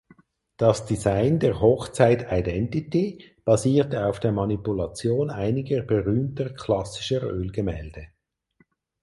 [0.57, 8.07] Das Design der Hochzeit "Identity" basierte auf der Manipulation einiger berühmter klassischer Ölgemälde.